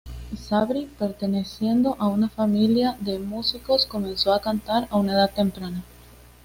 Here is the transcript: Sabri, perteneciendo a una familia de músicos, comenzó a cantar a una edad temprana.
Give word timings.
Sabri, 0.35 0.87
perteneciendo 0.97 1.95
a 1.99 2.07
una 2.07 2.27
familia 2.27 2.97
de 3.01 3.19
músicos, 3.19 3.85
comenzó 3.85 4.33
a 4.33 4.41
cantar 4.41 4.87
a 4.89 4.97
una 4.97 5.13
edad 5.13 5.31
temprana. 5.31 5.83